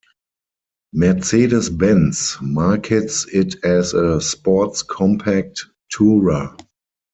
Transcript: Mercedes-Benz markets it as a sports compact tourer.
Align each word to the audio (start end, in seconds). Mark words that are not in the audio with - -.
Mercedes-Benz 0.93 2.37
markets 2.41 3.27
it 3.31 3.63
as 3.63 3.93
a 3.93 4.19
sports 4.19 4.81
compact 4.81 5.63
tourer. 5.93 6.57